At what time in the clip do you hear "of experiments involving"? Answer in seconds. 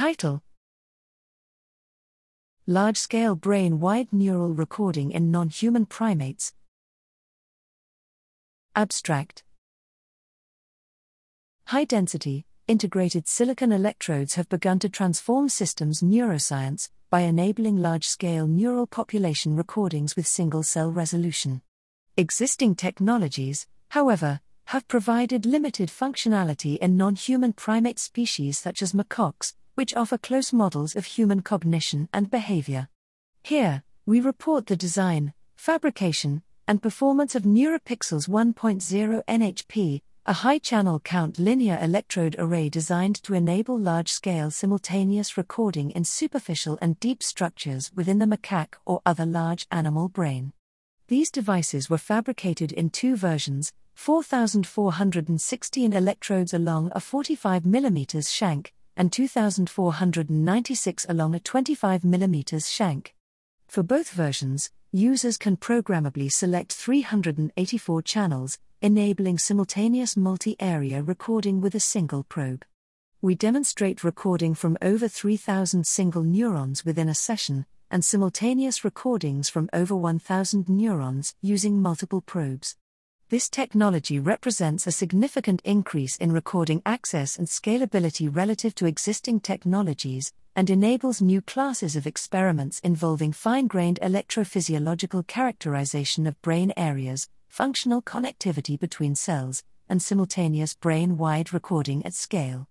91.94-93.30